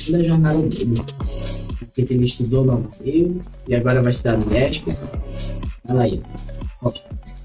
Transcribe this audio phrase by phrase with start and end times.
[0.00, 0.94] toda a jornada dele.
[1.96, 4.90] Ele estudou no Amadeu e agora vai estudar no México.
[5.86, 6.22] Fala aí.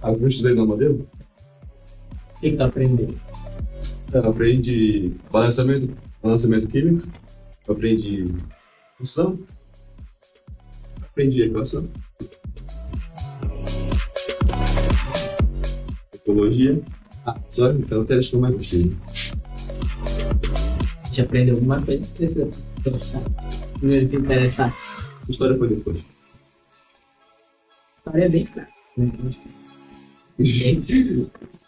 [0.02, 1.08] Ah, eu estudei no modelo?
[2.38, 3.10] O que, que tu aprendeu?
[4.14, 7.08] Eu aprendi balanceamento, balanceamento químico,
[7.68, 8.26] eu aprendi
[8.98, 9.38] função,
[11.02, 11.88] aprendi equação,
[16.14, 16.81] ecologia.
[17.25, 18.95] Ah, só então até acho que eu mais gostei.
[21.18, 22.48] Gente aprendeu alguma coisa precisa
[22.86, 23.23] gostar.
[23.80, 24.78] Primeiro se interessar.
[25.28, 25.98] História foi depois.
[27.98, 28.70] História é bem clara.
[28.96, 29.12] Né?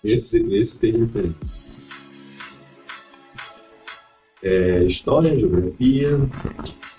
[0.04, 1.40] Esse, esse tem diferença.
[4.44, 6.20] É, história, geografia,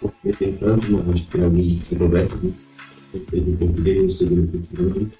[0.01, 2.53] porque tem tanto, mas acho que tem algumas controvérsias, né?
[3.12, 5.17] Porque em português, no segundo principalmente.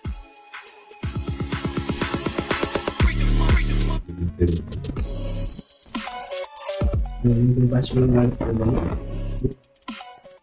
[7.23, 8.75] Eu do Batman Mario também.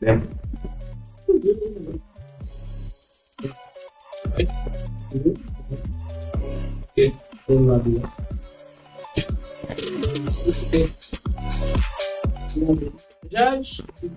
[0.01, 0.17] É,
[7.47, 8.03] Pelo lado lá.
[13.31, 13.61] Já,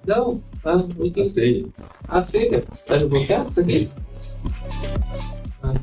[0.06, 0.76] não, tá?
[0.98, 1.66] Eu eu sei.
[2.08, 3.90] Ah, sei, tá desbloqueado isso aqui?
[5.62, 5.74] Ah.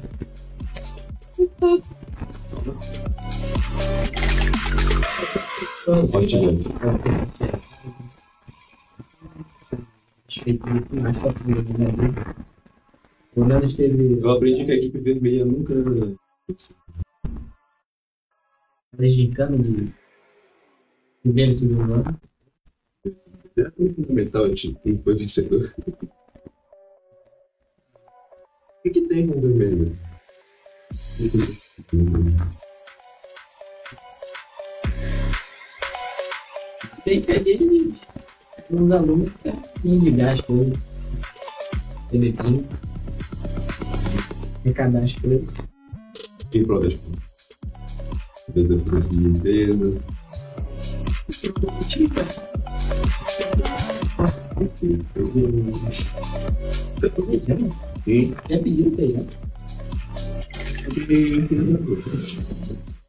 [1.60, 1.84] Pode
[13.36, 13.44] O
[14.22, 15.74] Eu aprendi que a equipe vermelha nunca.
[19.02, 19.94] gincana de
[21.22, 22.20] primeiro e segundo ano.
[23.58, 25.74] É fundamental a gente não foi vencedor.
[28.80, 29.98] O que, que tem com o vermelho?
[37.08, 37.96] Tem que ele
[38.70, 39.50] uns alunos que
[39.82, 40.74] tem de gás coisa.
[42.12, 42.68] Televinho.
[44.60, 45.48] Arrecadar as coisas.
[46.52, 47.00] Tem provas de
[48.54, 50.02] desafios de limpeza.
[57.26, 57.72] Feijão?
[58.04, 58.36] Sim.
[58.50, 59.28] Já pediu feijão?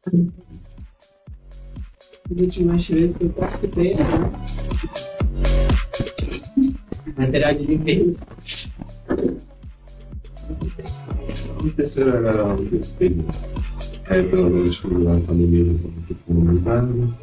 [0.05, 0.48] As
[2.29, 4.03] últimas vezes que eu participei, né?
[7.17, 8.15] Material de limpeza.
[11.63, 13.25] O terceiro era o desempenho.
[14.05, 17.15] É, pelo menos na pandemia já estava tudo comunicado.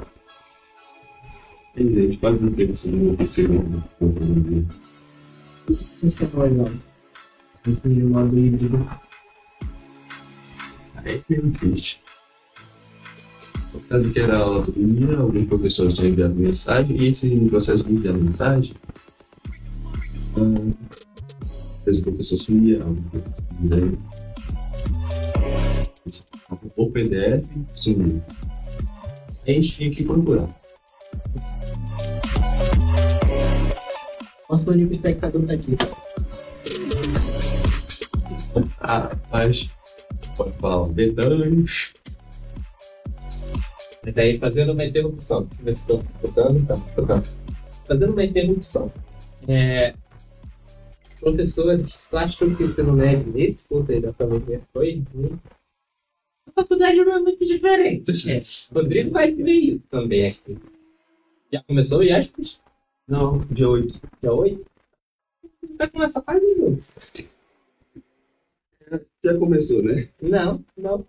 [1.77, 4.65] E a gente quase não teve esse número terceiro na pandemia.
[5.69, 6.71] Acho que é mais não.
[7.67, 8.87] Esse modo híbrido.
[10.95, 12.06] Aí é meio triste.
[13.77, 17.29] No caso que era a aula do dia, alguns professores tinham enviado mensagem, e esse
[17.51, 18.75] processo de enviar mensagem,
[20.35, 20.73] ah,
[21.43, 23.99] às vezes o professor sumia, algum professor
[26.77, 27.45] o PDF
[27.75, 28.23] sumiu.
[29.47, 30.49] Aí a gente tinha que procurar.
[34.49, 35.77] Nosso único espectador tá aqui.
[38.81, 39.69] Ah, mas
[40.37, 41.65] pode falar, Betânia.
[44.07, 45.43] Mas aí fazendo uma interrupção.
[45.43, 46.67] Deixa eu ver se estou escutando.
[46.69, 47.27] Tá, escutando.
[47.89, 48.93] Fazendo uma interrupção.
[49.49, 49.95] É,
[51.19, 55.37] professores, tu acha que o ensino médio nesse ponto aí da família foi ruim?
[56.47, 58.31] A faculdade não é muito diferente.
[58.31, 58.43] É.
[58.73, 60.57] Rodrigo vai ver isso também aqui.
[61.53, 62.61] Já começou o IASPES?
[63.09, 64.01] Não, dia 8.
[64.21, 64.67] Dia 8?
[65.77, 66.81] Vai começar um jogo.
[69.25, 70.09] Já começou, né?
[70.23, 71.05] Não, não.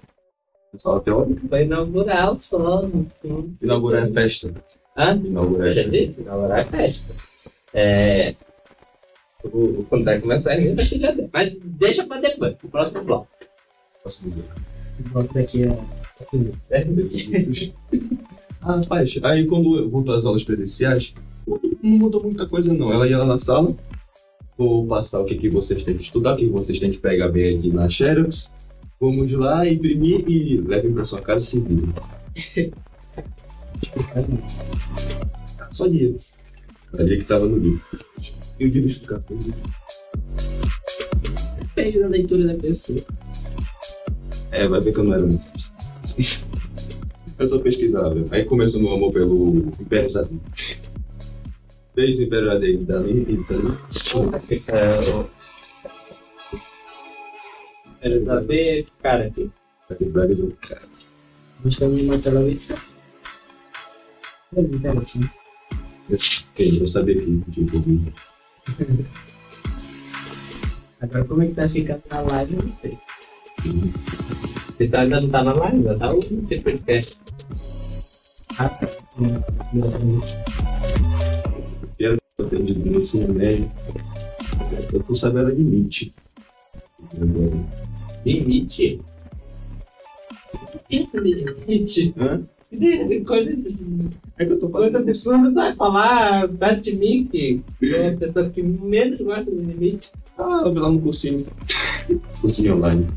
[0.77, 1.41] Só teórica.
[1.49, 2.87] Vai inaugurar só.
[2.87, 4.53] não- Inaugurar a festa.
[4.97, 5.15] Hã?
[5.23, 6.21] Inaugurar já festa.
[6.21, 7.13] inaugurar a festa.
[7.73, 8.35] É.
[9.43, 11.29] O, quando vai começar ainda vai chegar dentro.
[11.33, 13.27] Mas deixa pra depois, pro próximo bloco.
[14.01, 14.43] Próximo dia.
[14.99, 15.77] O bloco daqui é.
[18.59, 21.13] Ah, rapaz, aí quando voltou às aulas presenciais,
[21.47, 22.91] não mudou muita coisa não.
[22.91, 23.73] Ela ia lá na sala,
[24.57, 27.29] vou passar o que, que vocês têm que estudar, o que vocês têm que pegar
[27.29, 28.51] bem aqui na Xerox.
[28.99, 31.93] Vamos lá, imprimir e levem para sua casa e se virem.
[35.71, 36.15] Só dia.
[36.97, 37.81] Ali que tava no livro.
[38.59, 39.53] E o livro explicar tudo.
[41.59, 43.03] Depende da leitura da pessoa.
[44.51, 45.43] É, vai ver que eu não era muito.
[47.37, 48.23] Eu só pesquisava.
[48.31, 50.39] Aí começou meu amor pelo Império Zadin.
[51.95, 53.77] Beijo Império Zadin da minha então.
[54.67, 55.36] É,
[57.97, 59.51] o- Quero saber, cara, aqui.
[59.89, 60.81] Aqui no Brasil, cara.
[61.59, 62.79] Buscando uma tela leitura.
[64.51, 65.29] Mas interessante.
[66.09, 68.13] Ok, eu sabia que tinha Covid.
[71.01, 72.97] Agora como é que tá ficando na live, eu não sei.
[74.77, 76.21] Você tá, ainda não tá na live, ainda tá o
[76.63, 77.17] podcast.
[78.57, 78.87] Ah, tá.
[81.99, 83.69] Eu atendi no ensino médio.
[84.93, 86.13] Eu tô sabendo limite.
[88.25, 89.01] Limite?
[90.89, 92.13] Que limite?
[92.17, 92.41] Hã?
[92.69, 93.51] Que Coisa
[94.37, 95.05] É que eu tô Quando a falando.
[95.05, 99.61] pessoa não vai falar perto de mim, que é a pessoa que menos gosta do
[99.61, 100.11] limite.
[100.37, 101.45] Ah, eu vi lá no cursinho.
[102.41, 103.07] cursinho online.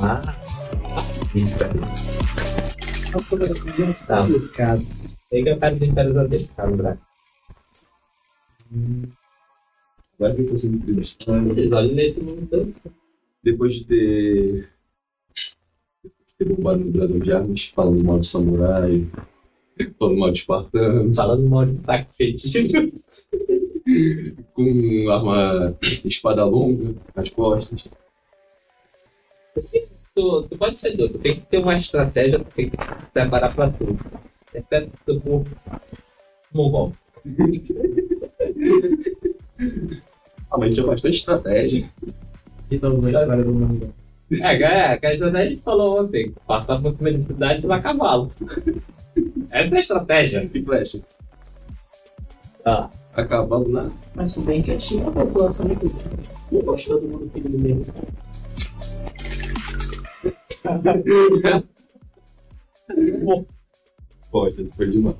[0.00, 0.34] Ah,
[1.30, 1.56] criança
[4.06, 4.26] Tá.
[4.26, 4.82] complicado.
[5.32, 6.98] aí que eu quero de férias antecipadas, Braga.
[10.32, 11.50] Que eu tô sendo entrevistado.
[11.50, 12.74] Eles olham nesse mundo.
[13.42, 14.68] Depois de ter.
[16.38, 19.06] ter bombado no Brasil de armas, falando mal de samurai,
[19.98, 22.92] falando mal de espartano, Falando mal de taco fetiche.
[24.54, 27.88] com arma espada longa nas costas.
[30.14, 33.06] Tu, tu pode ser doido, tu tem que ter uma estratégia, tu tem que se
[33.12, 33.98] preparar pra tudo.
[34.54, 35.44] Exceto se tu for
[36.52, 36.92] mongol.
[40.54, 41.90] Ah, mas tinha bastante estratégia.
[42.70, 43.92] De novo a história do mundo.
[44.40, 46.32] É, é, que a estratégia a gente falou ontem.
[46.46, 48.32] Passar por cima de cidade lá a cavalo.
[49.50, 50.48] Essa é a estratégia.
[50.54, 51.00] E flecha.
[52.64, 53.88] Ah, A cavalo na.
[54.14, 55.86] Mas se bem que tinha a população muito
[56.52, 57.92] não gostou do mundo filho do mesmo.
[64.30, 65.16] Pode, isso foi demais.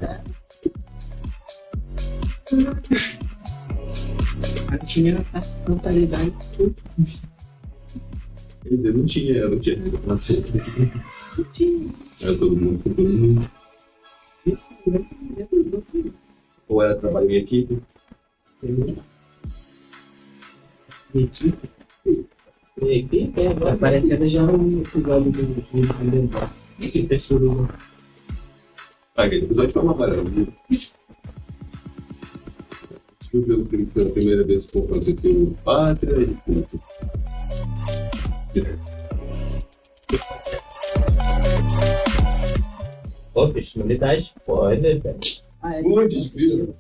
[4.75, 6.32] A tinha a totalidade
[8.62, 9.79] Quer dizer, não tinha, não tinha.
[11.37, 11.93] Não tinha.
[12.21, 13.50] Era todo mundo com todo mundo.
[16.69, 17.79] Ou era trabalho em equipe.
[21.15, 21.69] Equipe.
[22.82, 26.50] e aqui é Tá parecendo já um episódio do do- do
[26.91, 27.69] Que pessoa.
[29.17, 29.94] Ah, aquele episódio foi uma
[33.43, 36.81] que pela primeira vez o confronto entre o Pátria e o Culto.
[43.35, 45.19] Ô, bicho, não me dá spoiler, velho.
[45.61, 46.75] Ah, é Putz, filho.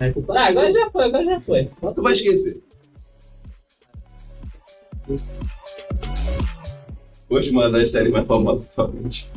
[0.00, 1.70] É culpa Ah, agora já foi, agora já foi.
[1.94, 2.60] Tu vai esquecer.
[7.30, 9.30] Hoje uma das séries mais famosas atualmente.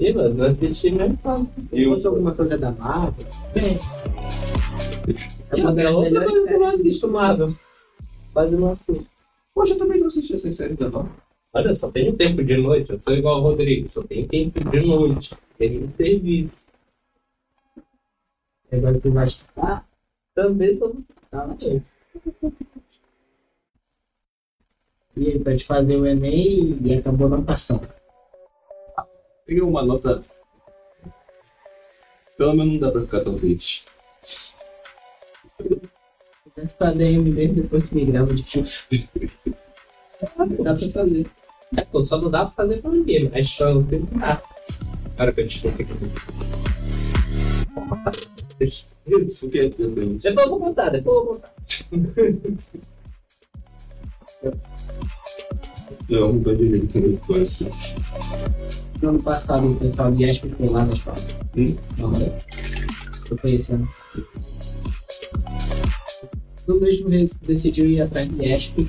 [0.00, 1.46] Ih, mano, não assisti mesmo fala.
[1.70, 3.78] Se fosse alguma coisa da Marvel, bem.
[5.50, 7.54] É uma É das outra coisa que eu não assisto, Marvel.
[8.32, 9.06] Quase não assisto.
[9.54, 11.10] Hoje eu também não assisti essa série da nova.
[11.52, 12.90] Olha, só tenho tempo de noite.
[12.90, 15.34] Eu sou igual o Rodrigo, só tenho tempo de noite.
[15.56, 16.66] Tenho serviço.
[18.70, 19.88] Agora tu vai estudar.
[20.34, 20.94] Também tô.
[21.30, 21.56] Tá.
[25.16, 27.88] E aí, pra te fazer o Enem e acabou não passando.
[29.44, 30.22] Peguei uma nota.
[32.36, 33.86] Pelo menos não dá pra ficar tão triste.
[36.56, 38.86] Mas pra DM mesmo depois que migrava de curso.
[40.62, 41.26] Dá pra fazer.
[41.76, 44.42] É, pô, só não dá pra fazer pra ninguém, mas só não tem que dar.
[45.16, 45.60] Cara, que aqui.
[48.60, 50.18] Isso, o que é que tenho?
[50.18, 51.54] Depois eu vou contar, depois eu vou contar.
[56.08, 57.70] Eu amo o de também de coração.
[59.00, 61.16] No ano passado o pessoal de ESP foi lá na escola.
[61.56, 61.76] Hum?
[61.98, 62.38] Não, né?
[63.30, 63.54] Eu fui
[66.68, 68.86] No mesmo mês decidiu ir atrás de ESP.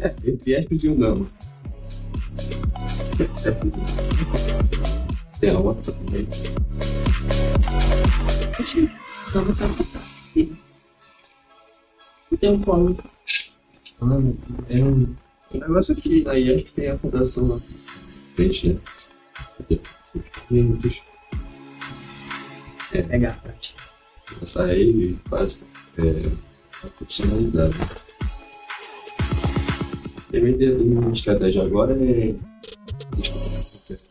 [0.00, 1.30] É, entre Espes e um Dama.
[5.38, 6.26] Tem a outra também.
[8.66, 9.44] Ficar
[12.40, 12.98] Tem um colo.
[14.00, 14.36] Mano,
[14.66, 15.14] tem um.
[15.54, 17.60] O negócio é que na IESP tem a fundação lá.
[18.34, 19.78] Frente, né?
[20.50, 21.00] Minutos.
[22.92, 23.80] É pegar a prática.
[24.42, 25.56] Essa aí faz
[26.00, 27.76] é, a profissionalidade.
[30.32, 32.34] E a minha estratégia agora é.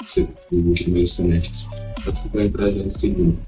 [0.06, 1.66] ser no primeiro semestre.
[2.08, 3.40] Acho que vai entrar já no segundo.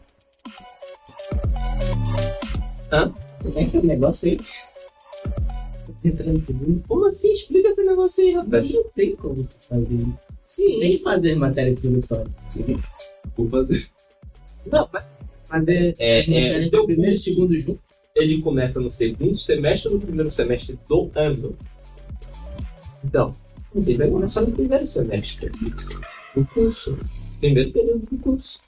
[2.90, 4.40] Como é que é o negócio aí?
[6.04, 6.84] Entrando em segundo.
[6.88, 7.32] Como assim?
[7.34, 8.72] Explica esse negócio aí, rapaz.
[8.72, 10.20] Não tem como tu fazer isso.
[10.44, 10.80] Sim.
[10.80, 12.32] Tem que fazer matéria introdutória.
[13.38, 13.88] Vou fazer.
[14.66, 15.12] Não, mas
[15.52, 17.82] Fazer É, é, primeiro e segundo junto.
[18.16, 21.58] Ele começa no segundo semestre ou no primeiro semestre do ano.
[23.04, 23.34] Então,
[23.76, 25.50] ele vai começar no primeiro semestre
[26.36, 26.98] do curso.
[27.40, 28.60] Primeiro período do curso.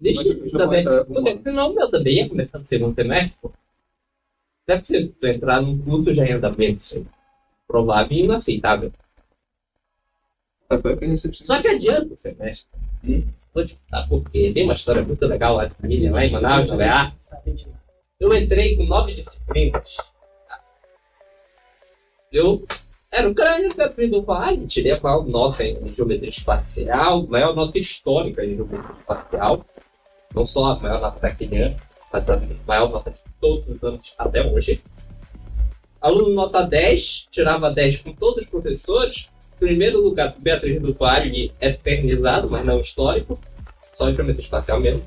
[0.00, 0.84] Deixa Mas isso também.
[0.84, 3.52] Porque senão o meu também ia começar no segundo semestre, pô.
[4.66, 7.06] Deve ser tu entrar num curso já em andamento, sim.
[7.68, 8.92] Provável e inaceitável.
[10.70, 12.70] A recepção- Só que adianta o semestre.
[13.52, 16.64] Vou te contar porque tem uma história muito legal lá de família, lá em Manaus,
[16.70, 17.12] de Goiás.
[18.24, 19.98] Eu entrei com nove disciplinas.
[22.32, 22.64] Eu
[23.10, 27.76] era o crânio que do Vale, tirei a maior nota em geometria espacial, maior nota
[27.76, 29.62] histórica em geometria espacial.
[30.34, 31.76] Não só a maior nota daquele ano,
[32.10, 34.82] mas a maior nota de todos os anos até hoje.
[36.00, 39.30] Aluno nota 10, tirava 10 com todos os professores.
[39.60, 43.38] Primeiro lugar, Beatriz do Vale, eternizado, mas não histórico.
[43.98, 45.04] Só em geometria espacial mesmo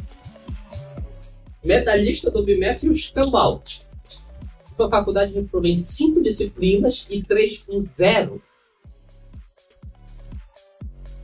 [1.64, 3.64] medalhista do bimestre escambau.
[4.80, 8.42] A faculdade reprovei em cinco disciplinas e três com zero.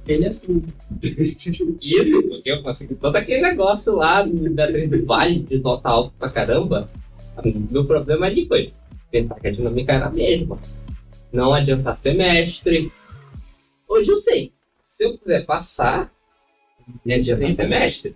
[0.07, 0.73] Ele é tudo.
[1.81, 6.29] Isso, porque eu consegui todo aquele negócio lá Beatriz do Vale de nota alta pra
[6.29, 6.89] caramba.
[7.71, 8.71] Meu problema ali foi
[9.09, 10.59] pensar que a dinâmica era a mesma.
[11.31, 12.91] Não adiantar semestre.
[13.87, 14.51] Hoje eu sei.
[14.87, 16.11] Se eu quiser passar,
[17.05, 18.15] não adianta semestre.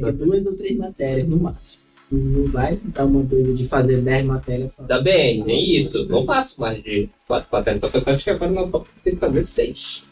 [0.00, 1.82] Que duas ou três matérias no máximo.
[2.12, 4.82] Não vai dar uma doida de fazer 10 matérias só.
[4.82, 6.06] Tá bem, nem isso.
[6.08, 7.82] Não passo mais de quatro matérias.
[7.84, 8.70] Então eu acho que agora não
[9.04, 10.02] tem que fazer seis.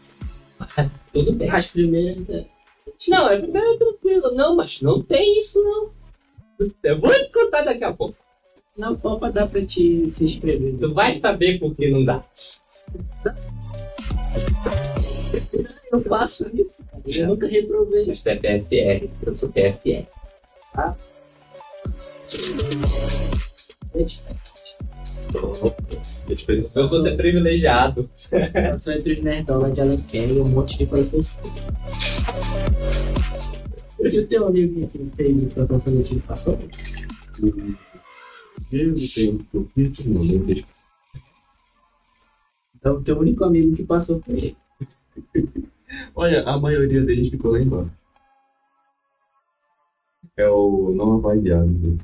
[1.13, 1.51] Tudo bem.
[1.51, 2.29] As primeiras.
[2.31, 2.45] é,
[3.09, 4.35] Não, é primeiro é tranquilo.
[4.35, 5.91] Não, mas não tem isso não.
[6.85, 8.17] Eu vou te contar daqui a pouco.
[8.77, 10.77] Na Copa dá pra te se inscrever.
[10.79, 12.23] Tu vai saber por que não dá.
[15.93, 16.85] Eu faço isso.
[17.07, 18.07] Eu nunca reprovei.
[18.07, 20.07] Mas tu é PFR, eu sou PFR.
[23.95, 24.23] Gente,
[26.27, 26.83] Diferenciação.
[26.83, 28.11] Eu sou ser privilegiado.
[28.73, 31.43] Eu sou entre os nerdolas de Alenquer e um monte de professor.
[34.01, 36.59] E o teu amigo que fez o professor do time passou?
[38.73, 39.47] Eu não tenho
[40.07, 40.67] não nem deixo.
[42.77, 44.57] Então o teu único amigo que passou foi ele.
[46.15, 47.91] Olha, a maioria deles ficou lá embaixo.
[50.37, 51.99] É o não avaliado.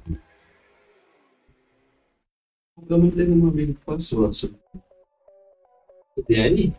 [2.88, 4.48] Eu não teve um amigo que passou, só.
[6.26, 6.74] Tem ali?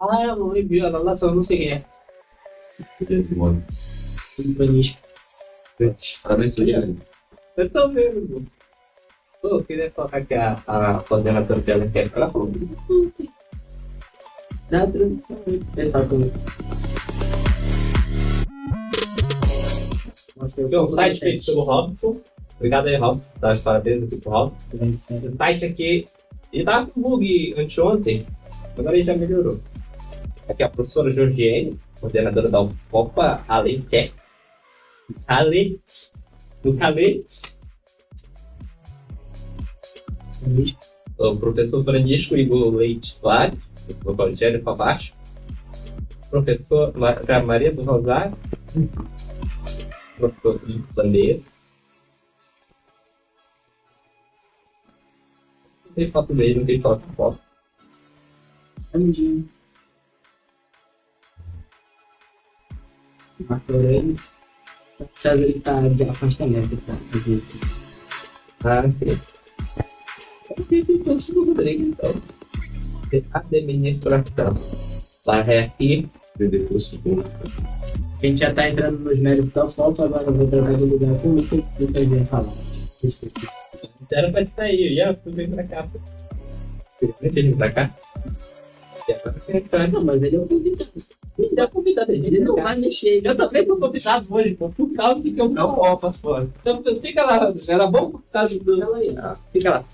[0.00, 1.84] Ah, eu não envio a relação, não sei quem é.
[3.00, 3.62] Ele demora.
[4.38, 5.00] Urbanístico.
[6.22, 7.00] Parabéns, Sadiano.
[7.56, 8.46] Eu tô vendo.
[9.40, 12.30] Pô, eu queria colocar aqui a, a coordenadora dela que é ela
[14.70, 14.76] falou.
[14.78, 16.32] Dá a tradução aí pro pessoal também.
[20.36, 22.20] Mostra Tem um site feito pelo Robson.
[22.56, 23.24] Obrigado aí, Robson.
[23.40, 24.66] Dá os parabéns aqui pro Robson.
[24.72, 26.06] O site aqui.
[26.52, 28.26] Ele tava com bug anteontem,
[28.76, 29.60] agora ele já melhorou.
[30.48, 34.10] Aqui a professora Georgiane, coordenadora da UFOPA, além que
[35.28, 35.80] Ale.
[36.62, 37.24] Do Calê.
[41.16, 44.14] O professor Francisco Igor Leite Soares, do
[44.60, 45.12] para baixo.
[46.30, 48.36] Professor Ma- Maria do Rosário.
[50.16, 51.40] Professor Felipe Bandeira.
[55.86, 57.02] Não tem foto dele, não tem foto.
[57.16, 57.40] foto.
[58.94, 59.48] Amiguinho.
[63.48, 64.16] Marco Aurélio.
[65.14, 66.92] Sabe, ele tá de afastamento, tá?
[68.64, 69.18] Ah, sim.
[70.58, 70.64] Eu
[71.32, 72.14] com o Rodrigo, então.
[73.32, 74.52] Administração.
[75.24, 76.08] Vai aqui.
[76.38, 77.18] Depois ficou.
[78.22, 81.18] A gente já tá entrando nos méritos da foto, agora eu vou trocar de lugar
[81.20, 82.52] com o Lucas, o Lucas vem falar.
[84.12, 85.88] Era pra sair, já tu vem pra cá.
[87.00, 87.90] Você vem pra cá?
[89.48, 89.88] E entra.
[89.88, 90.90] Não, mas ele é o convidado.
[91.38, 92.12] Me dá convidado.
[92.12, 93.22] Ele não vai mexer.
[93.24, 94.68] Eu também tô convidado hoje, pô.
[94.68, 96.48] Por causa que eu Não, faz fora.
[96.60, 98.80] Então fica lá, era bom por causa do.
[99.52, 99.84] Fica lá.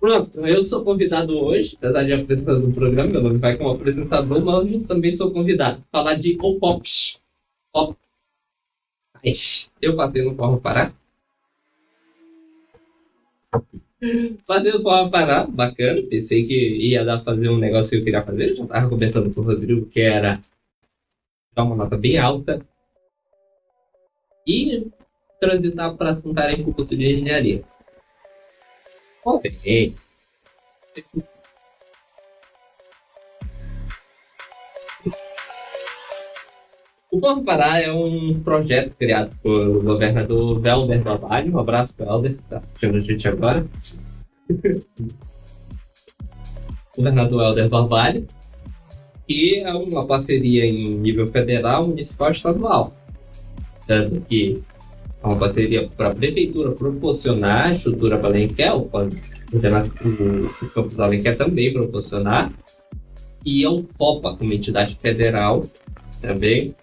[0.00, 4.42] Pronto, eu sou convidado hoje, apesar de apresentar o programa, meu nome vai como apresentador,
[4.42, 5.84] mas hoje também sou convidado.
[5.92, 7.20] Falar de OPOPs.
[7.70, 7.94] Pop.
[9.14, 9.32] Ai,
[9.82, 10.94] Eu passei no Forma Pará.
[14.46, 16.02] Passei no Forma Pará, bacana.
[16.08, 18.52] Pensei que ia dar fazer um negócio que eu queria fazer.
[18.52, 20.40] Eu já tava comentando com o Rodrigo que era
[21.54, 22.64] dar uma nota bem alta.
[24.46, 24.90] E
[25.38, 27.62] transitar para Santarém com o curso de engenharia.
[29.24, 29.94] Ok.
[37.10, 41.54] O Plano Pará é um projeto criado por governador Velder Barbalho.
[41.54, 43.66] Um abraço, Velder, tá achando a gente agora.
[46.96, 48.28] governador Helder Barbalho.
[49.30, 52.92] porque é uma parceria em nível federal, municipal e estadual.
[53.86, 54.60] Tanto que
[55.22, 61.36] uma parceria para a prefeitura proporcionar a estrutura para Alenquer, o, o, o campus Alenquer
[61.36, 62.50] também proporcionar,
[63.44, 65.62] e é o FOPA, como entidade federal,
[66.20, 66.74] também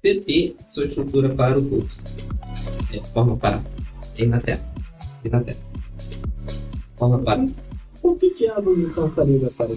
[0.00, 2.00] ceder sua estrutura para o curso.
[2.92, 3.62] É, forma para.
[4.14, 4.60] Tem na tela.
[5.22, 5.58] Tem na tela.
[6.96, 7.46] Forma para.
[8.00, 9.74] Por que diabo então faria para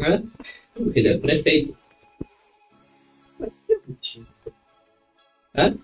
[0.00, 0.22] Hã?
[0.74, 1.76] Porque ele é prefeito.
[5.56, 5.76] Hã?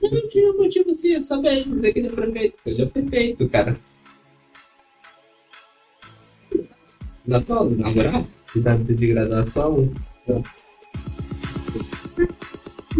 [0.00, 2.56] Não tinha motivo sim, é só mesmo dizer que ele é prefeito.
[2.66, 3.78] Ele é prefeito, cara.
[7.26, 9.92] Na tua, na moral, cidade de graduação.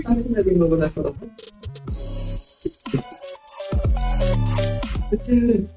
[0.03, 1.15] Sabe como é bem novo da fala?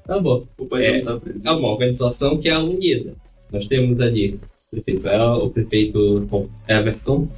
[0.06, 0.46] Tá bom.
[0.58, 1.00] O pai É.
[1.02, 1.40] tá preso.
[1.44, 3.14] É uma organização que é unida.
[3.50, 7.28] Nós temos ali o prefeito, El, o prefeito Tom Everton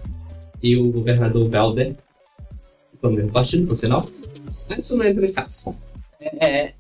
[0.63, 1.97] e o governador Belder,
[3.11, 4.07] do mesmo partido, por sinal.
[4.69, 5.77] Mas isso não entra em caso.
[6.41, 6.73] É,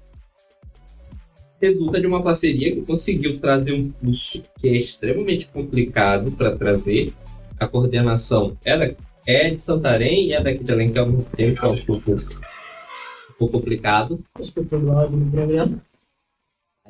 [1.65, 7.13] resulta de uma parceria que conseguiu trazer um curso que é extremamente complicado para trazer.
[7.59, 8.95] A coordenação ela
[9.27, 12.13] é de Santarém e é daqui de Alenquer ao mesmo tempo, que é um pouco,
[12.13, 14.23] um pouco complicado.
[14.39, 15.83] Desculpa o áudio no programa.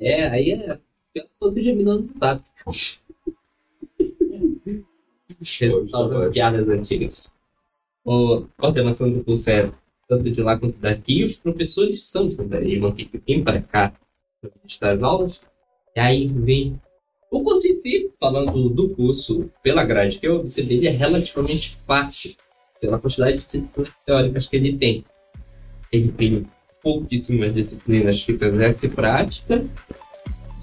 [0.01, 0.79] É, aí é
[1.13, 2.41] pior que você já me dando tá?
[5.41, 7.34] Resultado das piadas antigas.
[8.05, 9.71] O- A coordenação do curso é
[10.09, 13.43] tanto de lá quanto daqui, e os professores são de eles vão ter que vir
[13.43, 13.93] para cá
[14.79, 15.41] para as aulas.
[15.97, 16.81] E aí vem.
[17.31, 21.77] O curso em si, falando do curso pela grade que eu observei, ele é relativamente
[21.87, 22.35] fácil,
[22.81, 25.05] pela quantidade de disciplinas teóricas que ele tem.
[25.91, 26.47] Ele tem
[26.83, 29.65] pouquíssimas disciplinas que exerce prática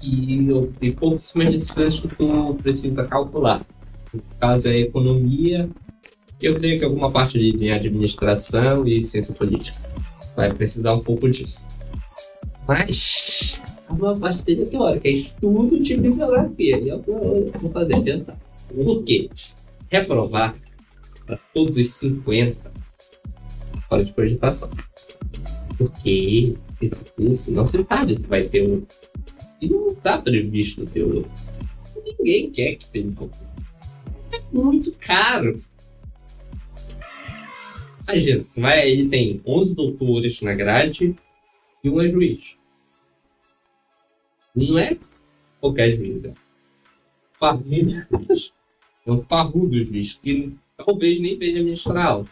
[0.02, 0.46] e
[0.78, 3.66] tem pouquíssimas disciplinas que tu precisa calcular.
[4.14, 5.68] No caso é economia,
[6.42, 9.78] eu tenho que alguma parte de administração e ciência política.
[10.36, 11.64] Vai precisar um pouco disso.
[12.66, 16.78] Mas a maior parte dele é teórica, é estudo de bibliografia.
[16.78, 18.38] E é eu vou fazer adiantar.
[18.68, 19.28] Por quê?
[19.90, 20.54] Reprovar
[21.26, 22.72] para todos os 50
[23.88, 24.70] fora de cogitação.
[25.76, 28.82] Porque esse curso não se sabe se vai ter um.
[29.60, 31.24] E não está previsto ter um.
[32.04, 33.30] Ninguém quer que tenha um.
[34.32, 35.56] É muito caro.
[38.08, 41.14] Imagina, vai, ele tem 11 doutores na grade
[41.82, 42.56] e um é juiz.
[44.54, 44.98] Não é
[45.60, 46.34] qualquer juiz, é
[47.38, 48.52] parrudo juiz.
[49.06, 52.26] É um parrudo juiz que talvez nem veja ministrar aula.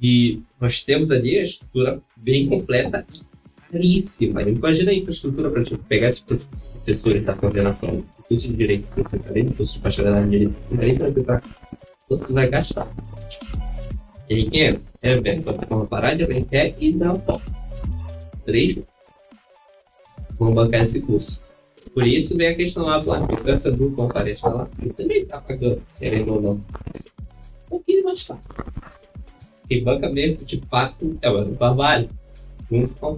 [0.00, 3.06] E nós temos ali a estrutura bem completa
[3.70, 4.42] caríssima.
[4.42, 9.08] Imagina a infraestrutura para tipo, pegar esses professores da coordenação do curso de Direito do
[9.08, 11.42] Centralino, do curso de bacharelado em Direito tentar
[12.08, 12.88] quanto vai gastar.
[14.28, 14.80] E aí quem é?
[15.02, 17.40] É para parar de Alenquer e dar pau.
[18.44, 18.78] Três
[20.38, 21.42] vão bancar esse curso.
[21.92, 24.68] Por isso vem a questão lá do arbitrança do comparesta lá.
[24.80, 26.52] Ele também tá pagando, querendo ou não.
[26.52, 26.64] Um
[27.68, 28.40] pouquinho mais caro.
[29.68, 32.08] Quem banca mesmo, de fato, é o Ano Barbalho,
[32.70, 33.16] junto com o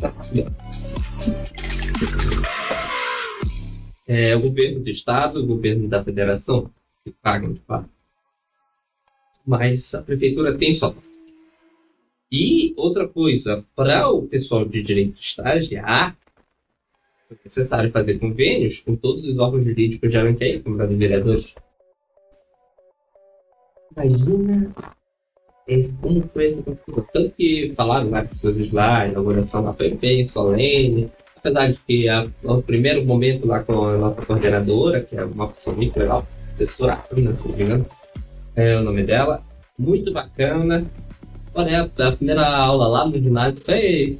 [0.00, 0.56] tá pagando.
[4.08, 6.70] É o governo do estado, o governo da federação,
[7.06, 7.88] que pagam de fato.
[9.46, 10.92] Mas a prefeitura tem só.
[12.30, 16.16] E outra coisa, para o pessoal de direito estagiar,
[17.30, 21.54] é necessário fazer convênios com todos os órgãos jurídicos de Alenquer, como os vereadores.
[23.96, 24.74] Imagina
[25.68, 27.06] é, como foi essa confusão.
[27.12, 31.08] Tanto que falaram várias coisas lá, a inauguração lá foi bem solene.
[31.36, 35.48] Apesar de que a, o primeiro momento lá com a nossa coordenadora, que é uma
[35.48, 37.86] pessoa muito legal, professora Ana, se não me engano,
[38.54, 39.44] é o nome dela,
[39.78, 40.84] muito bacana.
[41.54, 44.18] Olha, a primeira aula lá no ginásio foi.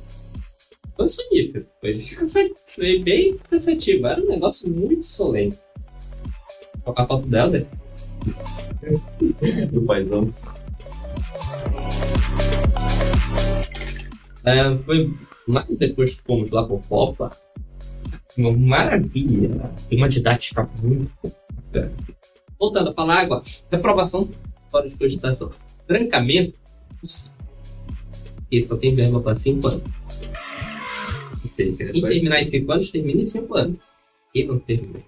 [0.97, 1.67] Foi sonífero.
[1.81, 4.07] Foi, foi bem cansativo.
[4.07, 5.55] Era um negócio muito solene.
[6.85, 7.67] Vou colocar a foto dela, né?
[9.71, 10.33] Do paizão.
[14.45, 15.15] É, foi
[15.47, 17.31] mais depois que fomos lá pro Popa.
[18.39, 19.71] Uma maravilha.
[19.91, 21.11] E uma didática muito
[22.59, 23.43] Voltando a falar agora.
[23.71, 24.29] Reprovação
[24.69, 25.51] fora de cogitação.
[25.87, 26.55] Trancamento.
[28.39, 29.83] Porque só tem verba para 5 anos.
[31.43, 33.77] Ou seja, quem terminar em 5 anos, termina em 5 anos.
[34.33, 35.03] Quem não termina?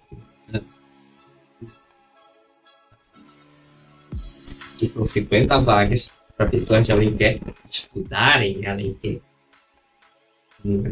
[4.79, 9.21] Que são 50 vagas para pessoas de Alenquer estudarem em Alenquer.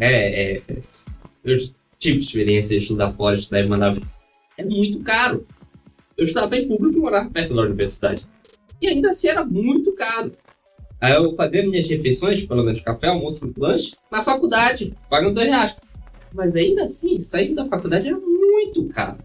[0.00, 0.82] É, é, é-
[1.44, 1.56] eu
[1.98, 4.00] tive experiência de estudar fora, estudar em Manaus.
[4.58, 5.46] É muito caro.
[6.16, 8.26] Eu estudava em público e morava perto da universidade.
[8.80, 10.32] E ainda assim era muito caro.
[11.00, 15.76] Aí eu fazia minhas refeições, pelo menos café, almoço, lanche, na faculdade, pagando dois reais.
[16.34, 19.18] Mas ainda assim, saindo da faculdade era muito caro.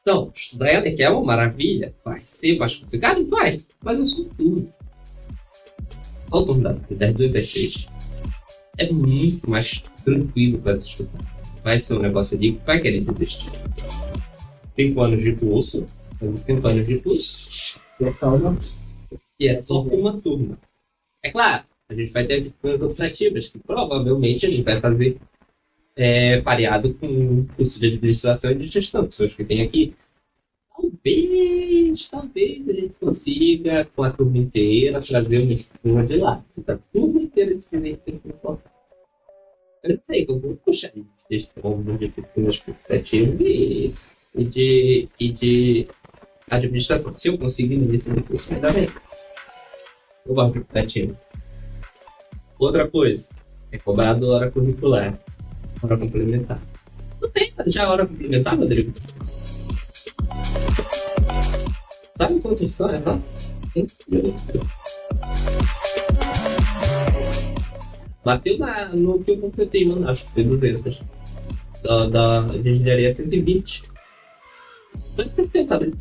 [0.00, 3.24] Então, estudar ela que é uma maravilha, vai ser mais complicado?
[3.28, 4.72] Vai, mas eu sou tudo.
[6.30, 7.86] Olha o turno da 10, 2, 10, 6.
[8.78, 11.20] É muito mais tranquilo para se estudar.
[11.62, 13.50] Vai ser um negócio ali que vai querer desistir.
[14.76, 15.84] 5 anos de curso,
[16.18, 17.80] 5 anos de curso,
[18.18, 18.56] Calma.
[19.38, 20.58] e é só uma turma.
[21.22, 25.18] É claro, a gente vai ter disciplinas optativas, que provavelmente a gente vai fazer
[25.94, 29.94] é, pareado com curso de administração e de gestão, que são os que tem aqui.
[30.74, 36.44] Talvez, talvez a gente consiga, com a turma inteira, trazer uma disciplina de lá.
[36.66, 38.72] A turma inteira diferente tem que importar.
[39.84, 43.94] Eu não sei, eu vou puxar de gestão, de disciplinas optativas e,
[44.34, 45.88] e, de, e de
[46.50, 47.12] administração.
[47.12, 48.88] Se eu conseguir no início do curso, ainda bem.
[50.26, 51.16] Eu gosto de optativo.
[52.58, 53.28] Outra coisa,
[53.70, 55.18] é cobrado hora curricular.
[55.82, 56.62] Hora complementar.
[57.20, 58.92] Não tem já hora complementar, Rodrigo?
[62.16, 62.88] Sabe quantas são?
[62.88, 63.00] É?
[63.74, 63.86] Tem?
[68.24, 70.08] Bateu na, no que eu completei, mano.
[70.08, 71.00] Acho que foi 200.
[71.82, 73.91] Da, da de engenharia 120.
[74.96, 75.92] 160, né?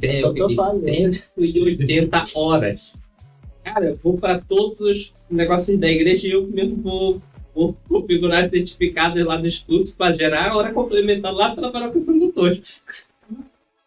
[0.00, 2.94] Tem, Só que eu eu peguei 180 horas.
[3.62, 7.22] Cara, eu vou para todos os negócios da igreja e eu mesmo vou,
[7.54, 12.60] vou configurar certificados lá nos cursos para gerar a hora complementar lá pela paróquia Doutor.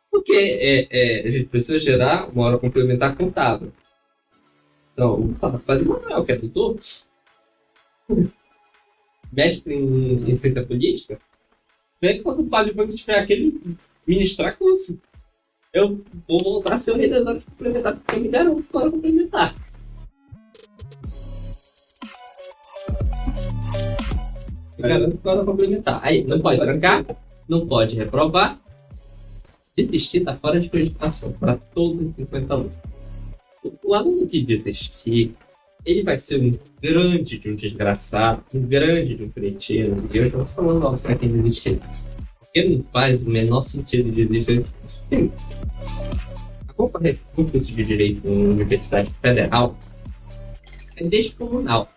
[0.10, 3.72] Porque é, é, a gente precisa gerar uma hora complementar contábil.
[4.94, 6.80] Então, o Padre Manuel, que é doutor,
[9.32, 11.20] mestre em, em ciência política,
[12.14, 13.60] que quando o Padre Banco tiver aquele
[14.06, 15.00] ministrar curso,
[15.74, 18.30] eu vou voltar a ser o rei das horas complementares, porque eu me
[18.62, 19.56] que hora complementar.
[24.78, 26.00] Me garanto hora complementar.
[26.04, 27.06] Aí, não pode trancar,
[27.50, 28.60] não pode reprovar.
[29.76, 32.74] Desistir tá fora de cogitação para todos os 50 alunos.
[33.84, 35.36] O aluno que desistir,
[35.88, 39.96] ele vai ser um grande de um desgraçado, um grande de um cretino.
[40.14, 41.80] E eu já falando logo para quem desistir.
[42.40, 44.76] Porque não faz o menor sentido de desistir esse.
[46.68, 49.78] A concorrência para o curso de Direito na Universidade Federal
[50.98, 51.90] é descomunal.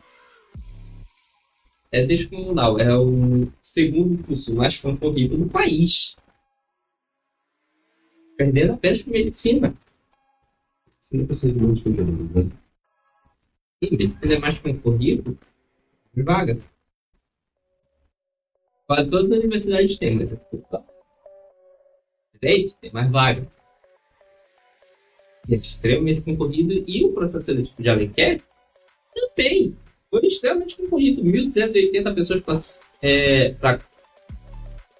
[1.90, 2.78] É descomunal.
[2.78, 6.16] É o segundo curso mais concorrido do país.
[8.36, 9.74] Perdendo apenas para medicina.
[11.02, 11.82] Você não precisa de muitos
[13.80, 13.88] né?
[13.88, 15.38] E medicina é mais concorrido
[16.14, 16.60] de vaga.
[18.86, 20.30] Quase todas as universidades têm, mas
[22.40, 23.46] direito tem mais vaga.
[25.48, 28.42] É extremamente concorrido e o processo seletivo de Alenquer
[29.14, 29.76] também
[30.10, 31.22] foi extremamente concorrido.
[31.22, 32.58] 1.280 pessoas para
[33.02, 33.80] é, pra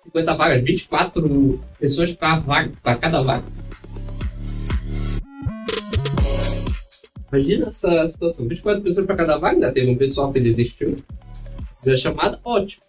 [0.05, 3.60] 50 vagas, 24 pessoas para cada vaga.
[7.33, 8.49] Imagina essa situação.
[8.49, 11.03] 24 pessoas para cada vaga, ainda teve um pessoal que desistiu.
[11.87, 12.83] A chamada, ótimo.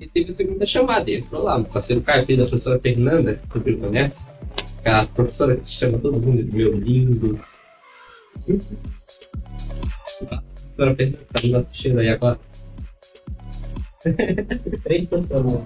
[0.00, 3.40] E teve a segunda chamada, e entrou lá, o parceiro Caio, filho da professora Fernanda,
[3.50, 4.24] que você conhece.
[4.84, 7.40] A professora que chama todo mundo de meu lindo.
[10.30, 12.38] A professora Fernanda tá nos assistindo aí agora.
[14.82, 15.62] Três pessoas.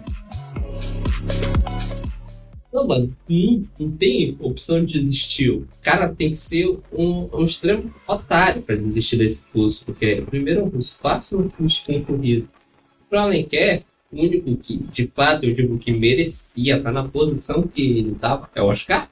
[2.79, 5.51] Não, mano, não, não tem opção de desistir.
[5.51, 10.61] O cara tem que ser um, um extremo otário para desistir desse curso, porque primeiro
[10.61, 12.49] é um curso fácil, um curso concorrido.
[13.11, 17.83] Para Alenquer, o único que, de fato, eu digo que merecia estar na posição que
[17.83, 19.11] ele estava é o Oscar.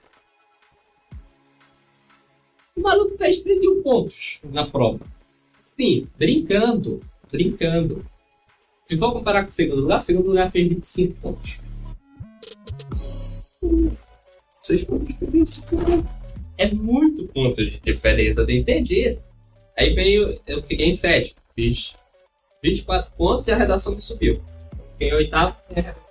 [2.76, 5.04] O maluco fez 31 pontos na prova.
[5.60, 7.00] Sim, brincando,
[7.32, 8.06] brincando.
[8.84, 11.66] Se for comparar com o segundo lugar, o segundo lugar fez 25 pontos.
[14.66, 16.04] Pontos de diferença, cara.
[16.58, 19.22] é muito ponto de diferença, eu entendi isso.
[19.78, 21.94] Aí veio, eu fiquei em sétimo, fiz
[22.62, 24.40] 24 pontos e a redação me subiu.
[24.92, 26.06] Fiquei em oitavo redação.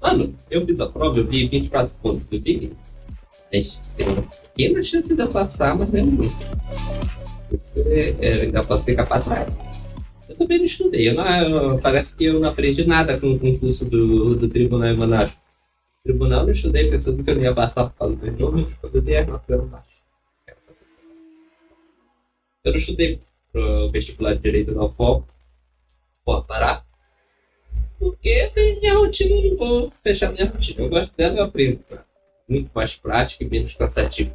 [0.00, 2.72] Mano, eu fiz a prova, eu vi 24 pontos do Big.
[3.50, 6.36] Tem uma pequena chance de eu passar, mas não é muito.
[7.52, 9.67] Isso é, é, ainda posso ficar pra trás.
[10.28, 11.24] Eu também não estudei, eu não,
[11.70, 15.30] eu- parece que eu não aprendi nada com o concurso do, do Tribunal em Manaus.
[16.04, 18.94] Tribunal eu não estudei pensando que eu ia passar por causa do meu nome, quando
[18.96, 19.88] eu dei as notas eram baixas.
[22.64, 23.20] Eu não estudei
[23.52, 25.26] pro vestibular de Direito da UFOL,
[26.24, 26.84] pô, parar.
[27.98, 30.82] Porque tem minha rotina, não vou fechar minha rotina.
[30.82, 31.80] Eu gosto dela, eu aprendo.
[32.48, 34.34] Muito mais prático e menos cansativo.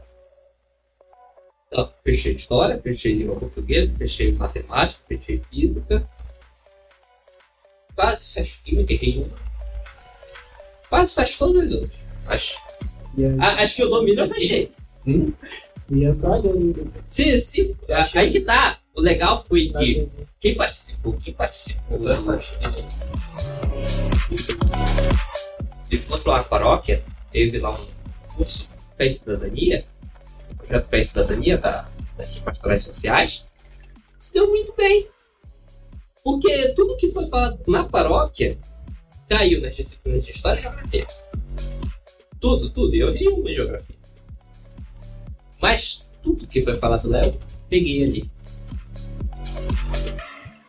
[1.74, 6.08] Então, fechei história, fechei língua portuguesa, fechei matemática, fechei física.
[7.96, 9.36] Quase fecho química, errei uma.
[10.88, 12.00] Quase fecho todas as outras.
[12.28, 12.40] Aí,
[13.40, 14.72] a- as que eu domino, eu fechei.
[15.08, 15.34] Hum?
[15.90, 16.76] e essa ali,
[17.10, 17.76] Se, se,
[18.16, 18.80] aí que tá.
[18.96, 20.08] O legal foi tá que
[20.40, 22.00] quem participou, quem participou,
[25.92, 27.88] enquanto a paróquia teve lá um
[28.36, 29.84] curso Pé e Cidadania,
[30.64, 33.46] projeto Pé e Cidadania da, das pastorais sociais,
[34.20, 35.08] se deu muito bem.
[36.24, 38.58] Porque tudo que foi falado na paróquia
[39.28, 41.08] caiu nas disciplinas de História e Geografia.
[42.40, 42.96] Tudo, tudo.
[42.96, 43.96] Eu li uma geografia.
[45.62, 47.38] Mas tudo que foi falado lá, eu
[47.70, 48.32] peguei ali.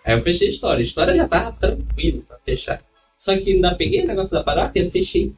[0.04, 0.82] Aí eu fechei história.
[0.82, 2.82] História já tava tranquilo pra fechar.
[3.16, 5.32] Só que ainda peguei o negócio da paróquia e fechei.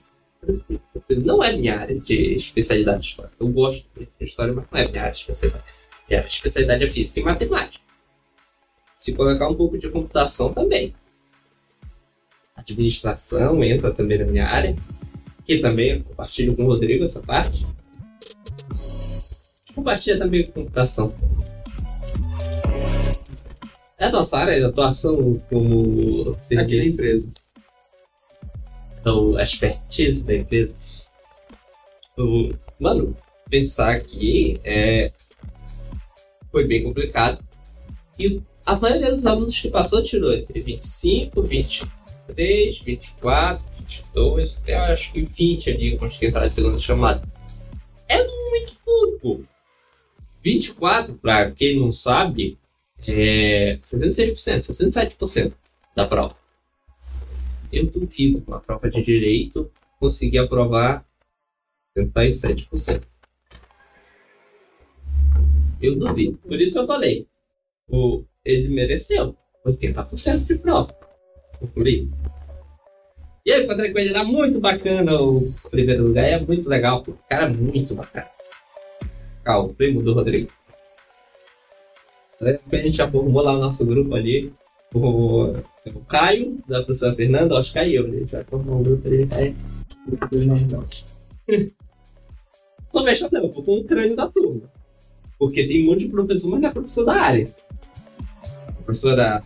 [0.46, 1.26] Tranquilo.
[1.26, 3.32] Não é minha área de especialidade de história.
[3.38, 5.64] Eu gosto muito de história, mas não é minha área de especialidade.
[6.08, 7.84] Minha área de especialidade é física e matemática.
[8.96, 10.94] Se colocar um pouco de computação também.
[12.54, 14.74] Administração entra também na minha área.
[15.44, 17.66] Que também eu compartilho com o Rodrigo essa parte.
[19.74, 21.14] Compartilha também com computação.
[23.98, 27.28] É a nossa área de atuação como Aqui na serviço, empresa.
[29.06, 30.74] Então, a expertise da empresa.
[32.18, 33.16] O- Mano,
[33.48, 35.12] pensar aqui é...
[36.50, 37.42] foi bem complicado.
[38.18, 45.12] E a maioria dos alunos que passou tirou entre 25, 23, 24, 22, até acho
[45.12, 47.22] que 20 ali, quando que entraram na segunda chamada.
[48.08, 49.44] É muito pouco.
[50.42, 52.58] 24, pra quem não sabe,
[53.06, 55.52] é 76%, 67%
[55.94, 56.34] da prova.
[57.72, 61.04] Eu duvido uma prova de direito conseguir aprovar
[61.96, 63.02] 77%.
[65.80, 66.38] Eu duvido.
[66.38, 67.26] Por isso eu falei.
[67.88, 70.94] O, ele mereceu 80% de prova.
[71.58, 72.10] Concluí.
[73.44, 76.24] E aí, encontrei com ele muito bacana o primeiro lugar.
[76.24, 77.04] É muito legal.
[77.06, 78.28] O cara é muito bacana.
[79.44, 80.50] Ah, o primo do Rodrigo.
[82.40, 84.52] Aí, a gente arrumou lá o nosso grupo ali.
[84.94, 85.52] O,
[85.86, 88.16] o Caio, da professora Fernanda, acho que é eu, né?
[88.16, 89.28] A gente vai formar um grupo ali.
[89.32, 89.54] Aí,
[92.90, 94.62] só fecha não, vou com o crânio da turma.
[95.38, 97.46] Porque tem um monte de professor, mas não é professor da área.
[98.68, 99.42] A professora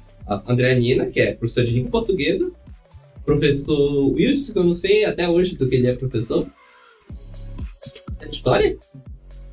[0.46, 2.52] Andréa Nina, que é professora de língua portuguesa.
[3.24, 6.46] Professor Wilson, que eu não sei até hoje do que ele é professor.
[8.20, 8.78] É de história?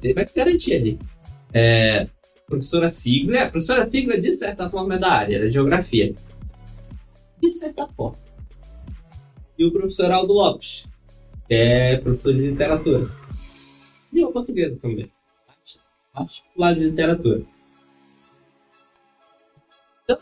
[0.04, 1.00] Ele vai te garantir ali.
[1.54, 2.08] É,
[2.48, 6.16] professora Sigla, a professora Sigla, de certa forma, é da área, da geografia.
[7.40, 8.18] De certa forma.
[9.60, 10.88] E o professor Aldo Lopes,
[11.48, 13.10] que é professor de literatura.
[14.12, 15.12] Língua portuguesa também.
[15.48, 15.80] Acho,
[16.16, 17.44] acho que lá de literatura.
[20.04, 20.20] Então,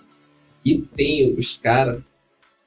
[0.65, 2.03] e tem os caras.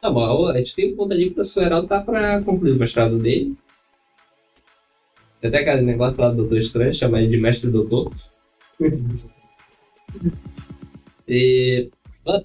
[0.00, 2.78] Tá bom, a gente tem um ali que o professor Heraldo tá pra concluir o
[2.78, 3.56] mestrado dele.
[5.40, 8.12] Tem até aquele negócio lá do doutor estranho, chama ele de mestre doutor.
[11.26, 11.90] e
[12.24, 12.44] vai-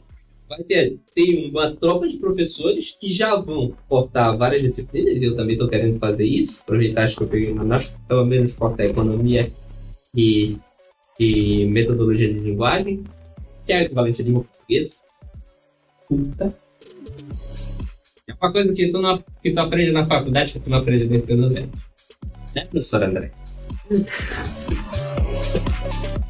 [0.50, 5.36] vai ter, tem uma tropa de professores que já vão cortar várias disciplinas, e eu
[5.36, 8.86] também estou querendo fazer isso, aproveitar acho que eu peguei uma nós, pelo menos cortar
[8.86, 9.52] economia
[10.16, 10.58] e,
[11.20, 13.04] e metodologia de linguagem,
[13.66, 14.96] que é o equivalente à língua portuguesa.
[16.08, 16.56] Puta.
[18.28, 21.06] É uma coisa que tu, não, que tu aprende na faculdade que tu não aprende
[21.08, 21.70] dentro do zero.
[22.56, 23.32] Né, professor André?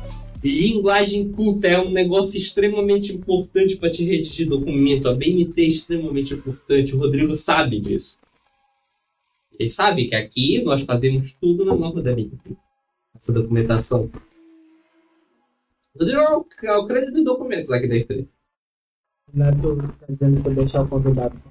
[0.43, 5.07] Linguagem culta é um negócio extremamente importante para te redigir documento.
[5.07, 6.93] A BNT é extremamente importante.
[6.93, 8.19] O Rodrigo sabe disso.
[9.57, 12.57] Ele sabe que aqui nós fazemos tudo na nova da BNT.
[13.15, 14.11] Essa documentação.
[15.97, 18.27] Rodrigo é o, é crédito dos documentos aqui da empresa.
[19.33, 21.41] Neto tá dizendo pra eu deixar o convidado.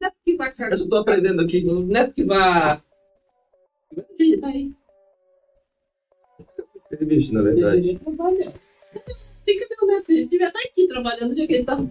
[0.00, 1.62] Neto que vai Eu só tô aprendendo aqui.
[1.62, 2.82] Neto que vai.
[3.94, 4.74] Vai tá aí.
[6.90, 7.90] Ele bicho, na verdade.
[7.90, 8.52] Ele trabalha.
[9.44, 10.10] Tem que ter o Neto.
[10.10, 11.76] Ele devia estar aqui trabalhando o dia que ele tá.
[11.76, 11.84] Tá?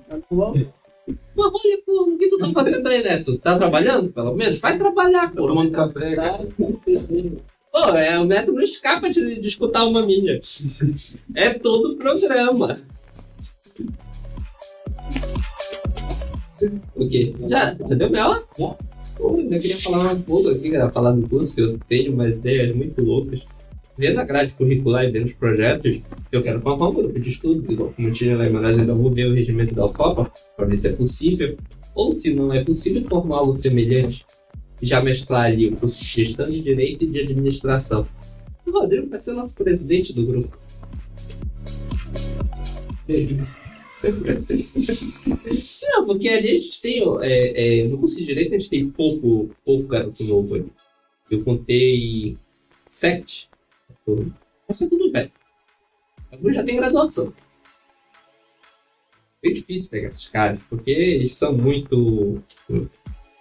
[1.08, 3.38] Mas olha, pô, o que tu tá fazendo aí, Neto?
[3.38, 4.60] Tá trabalhando, pelo menos?
[4.60, 5.47] Vai trabalhar, pô.
[5.47, 6.38] tomando café, cara.
[6.39, 7.41] Tá, tá perfeito.
[7.71, 10.39] Pô, é, o Neto não escapa de, de escutar uma milha.
[11.36, 12.79] É todo o programa.
[16.95, 17.36] O quê?
[17.49, 18.43] Já, já deu mela?
[18.58, 18.75] Já.
[19.17, 22.34] Pô, eu queria falar uma pouco aqui, cara, falar do curso, que eu tenho umas
[22.34, 23.41] ideias muito loucas.
[23.97, 27.69] Vendo a grade curricular e vendo os projetos, eu quero formar um grupo de estudos,
[27.69, 30.79] igual como tinha lá em Manaus, ainda vou ver o regimento da UFOPA, para ver
[30.79, 31.58] se é possível,
[31.93, 34.25] ou se não é possível, formar algo semelhante.
[34.81, 38.05] Já mesclar ali o curso de gestão de direito e de administração.
[38.65, 40.58] O Rodrigo vai ser o nosso presidente do grupo.
[45.84, 48.89] Não, porque ali a gente tem, é, é, no curso de direito a gente tem
[48.89, 50.67] pouco, pouco garoto novo ali.
[51.31, 52.38] Eu contei
[52.88, 53.49] sete.
[54.67, 55.31] Mas é tudo velho.
[56.31, 57.33] Alguns já tem graduação.
[59.43, 62.41] É difícil pegar esses caras, porque eles são muito.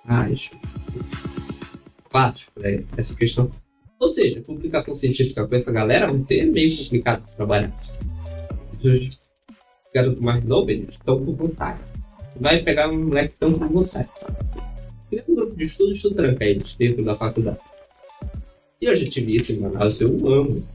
[0.07, 0.27] Ah,
[2.11, 2.47] quatro,
[2.97, 3.51] essa questão.
[3.99, 7.73] Ou seja, publicação científica com essa galera vai ser meio complicado de trabalhar.
[8.83, 9.19] Os
[9.95, 11.81] garotos mais eles estão com vontade.
[12.39, 14.09] Vai pegar um moleque tão com vontade.
[15.09, 17.59] Cria um grupo de estudo, estudo tranca eles dentro da faculdade.
[18.81, 20.67] E eu já tive isso em Manaus, eu amo.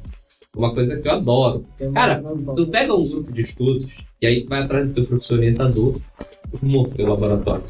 [0.56, 1.66] Uma coisa que eu adoro.
[1.94, 2.24] Cara,
[2.56, 3.88] tu pega um grupo de estudos
[4.22, 6.02] e aí tu vai atrás do teu professor orientador,
[6.62, 7.64] monta teu laboratório.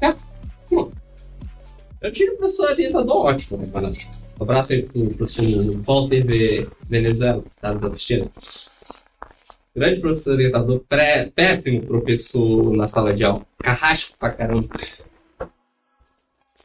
[0.00, 0.14] É,
[0.68, 0.92] pronto.
[2.00, 3.98] Eu tive um professor orientador ótimo, né, Manaus?
[4.40, 6.68] Um abraço aí pro professor Walter V.
[6.88, 8.30] Venezuela, que tá nos assistindo.
[9.74, 13.46] Grande professor orientador, pré, péssimo professor na sala de aula.
[13.58, 14.68] Carrasco pra caramba.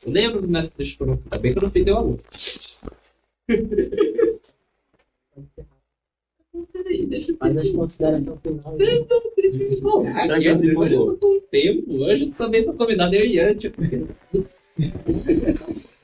[0.05, 2.19] Eu lembro do método de escola, tá bem que eu não fiz o aluno.
[6.73, 8.77] Peraí, deixa eu Mas as considerações final.
[9.81, 11.93] Bom, aqui, Já se hoje eu tô com tempo.
[12.03, 13.71] Hoje eu também tô convidado, eu e Yanti.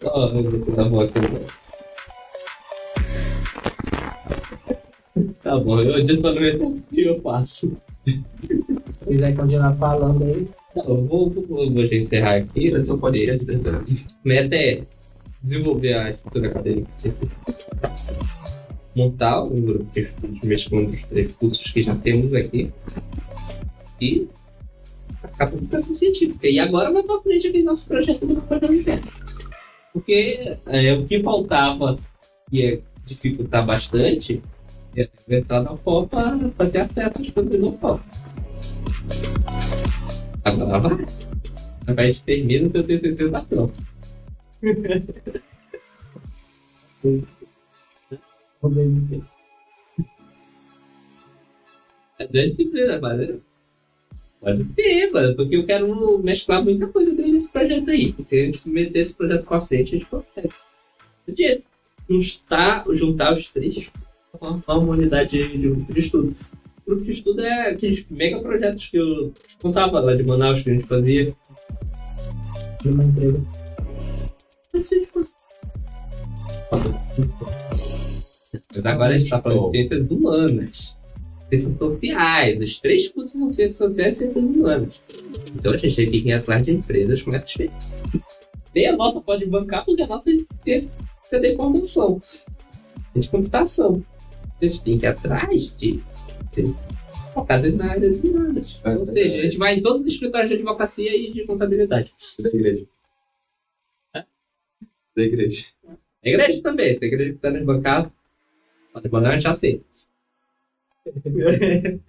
[0.03, 0.27] Ó,
[0.75, 1.13] tá bom aqui.
[5.41, 7.77] Tá bom, eu disse pra não meter o que eu faço.
[8.05, 8.23] Se
[9.05, 10.47] quiser continuar falando aí.
[10.75, 12.67] Eu vou, vou, vou já encerrar aqui.
[12.67, 14.05] Esse é um podcast de verdade.
[14.23, 14.83] meta é
[15.41, 16.89] desenvolver a estrutura acadêmica,
[18.95, 22.71] montar um grupo de estudos mesclando os três cursos que já temos aqui
[23.99, 24.27] e
[25.39, 26.47] a publicação científica.
[26.47, 29.09] E agora vai para frente aquele nosso projeto do projeto
[29.91, 31.97] Porque é, o que faltava
[32.51, 34.41] e é dificultar bastante
[34.95, 38.01] é entrar na para fazer acesso às coisas no FOP.
[40.43, 41.05] Agora vai.
[41.87, 43.81] Agora a gente termina o teu TCC da pronto.
[52.19, 53.35] É duas disciplinas, mas é-
[54.39, 58.13] pode ter, mano, porque eu quero mesclar muita coisa dentro desse projeto aí.
[58.13, 60.49] Porque a gente meter esse projeto com a frente, a gente consegue.
[61.27, 61.63] Disse,
[62.09, 63.89] juntar, juntar os três
[64.39, 66.35] uma, uma unidade de, de estudo.
[66.85, 70.61] O grupo de estudo é aqueles mega projetos que eu te contava lá de Manaus
[70.61, 71.33] que a gente fazia.
[72.81, 73.43] De uma empresa.
[74.73, 75.35] Mas se a gente fosse-
[78.75, 80.97] Mas agora a gente está falando de ciências humanas,
[81.49, 82.59] ciências sociais.
[82.59, 84.99] Os três cursos são ciências sociais e ciências humanas.
[85.55, 87.87] Então a gente tem que ir atrás de empresas com essas feitas.
[88.75, 90.89] Nem a nossa pode bancar, porque a nossa é de
[91.39, 92.21] de informação,
[93.15, 94.03] é de computação.
[94.61, 95.99] A gente tem que ir atrás de
[96.61, 96.73] de
[97.33, 98.79] focadas na área de humanas.
[98.83, 101.45] É, Ou tá seja, a gente vai em todos os escritórios de advocacia e de
[101.45, 102.13] contabilidade.
[102.39, 102.85] Da igreja.
[105.15, 105.65] Da igreja.
[106.23, 108.11] A igreja também, se a igreja quiser nos bancar,
[108.93, 109.83] pode bancar, a gente aceita.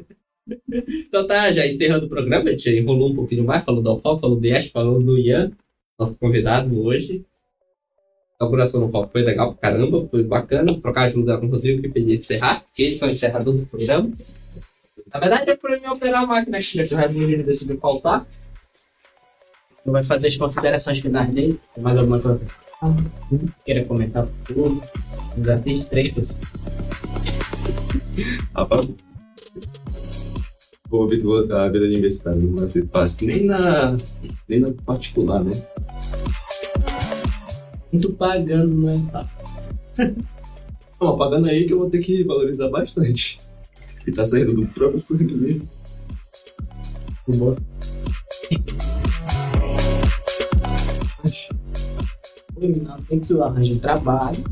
[0.78, 4.20] então tá, já encerrando o programa, a gente enrolou um pouquinho mais, falou do Alfal,
[4.20, 5.50] falou do Yash, falou do Ian,
[5.98, 7.24] nosso convidado hoje.
[8.44, 11.80] Inauguração do Alfal foi legal pra caramba, foi bacana, trocar de lugar com o Rodrigo
[11.80, 14.10] que pedi encerrar, porque ele foi o encerrador do programa.
[15.12, 18.26] Na verdade, é pra mim operar a máquina aqui, né, que o Rodrigo decidiu faltar.
[19.84, 21.58] Não vai fazer as considerações finais dele?
[21.74, 22.40] Tem mais alguma coisa?
[23.64, 24.82] Queira comentar tudo?
[25.42, 26.38] Já fiz três pessoas.
[28.54, 28.88] Rapaz.
[31.08, 33.26] Vida, a vida universitária não vai ser fácil.
[33.26, 33.96] Nem na,
[34.48, 35.50] nem na particular, né?
[37.94, 40.16] Muito pagando, não é fácil.
[41.00, 43.38] Não, pagando aí que eu vou ter que valorizar bastante.
[44.04, 45.68] E tá saindo do próprio sangue mesmo.
[47.28, 47.56] Mas,
[52.82, 54.44] Não, tem que tu arranja um trabalho.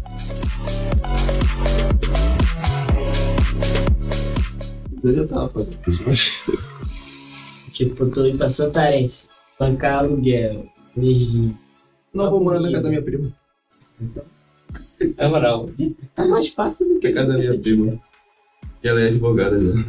[5.02, 6.32] eu já tava fazendo isso, mas.
[7.72, 9.04] Tipo, tu ir pra Santarém,
[9.58, 10.64] bancar aluguel,
[10.96, 11.50] energia.
[12.12, 13.32] Não, vou morar na casa da minha prima.
[15.16, 15.70] Na moral,
[16.14, 18.00] Tá mais fácil do Que é a casa da minha prima.
[18.82, 19.84] E ela é advogada já.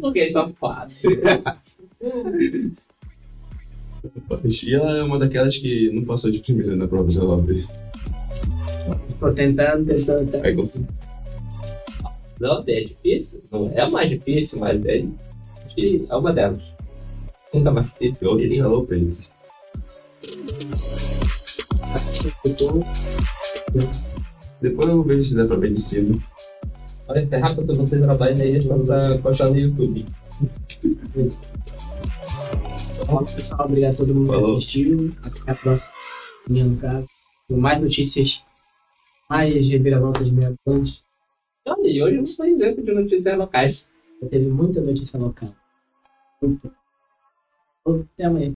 [0.00, 1.10] porque é só fácil.
[4.44, 7.66] E ela é uma daquelas que não passou de primeira na prova de OAB.
[9.18, 10.44] Tô tentando, tentando, tentando.
[10.44, 10.86] Aí consegui.
[12.40, 13.42] Não, é difícil.
[13.50, 15.04] Não é a mais difícil, mas é
[15.78, 16.14] difícil.
[16.14, 16.62] É uma delas.
[17.54, 19.22] Nunca mais falar o peso.
[22.44, 22.80] Eu tô
[24.60, 26.18] Depois eu vejo se dá pra medicina.
[27.06, 30.04] Olha, é rápido que você trabalha na edição pra postar no YouTube.
[33.06, 34.56] Bom, pessoal, obrigado a todo mundo que Falou.
[34.56, 35.10] assistiu.
[35.22, 35.92] Até a próxima.
[36.48, 37.06] Minha no caso.
[37.48, 38.44] Com mais notícias,
[39.30, 41.02] mais reviravoltas mirabolantes.
[41.66, 43.86] Olha, e hoje não foi isento de notícias locais.
[44.20, 45.54] Já teve muita notícia local.
[46.42, 48.46] Até amanhã.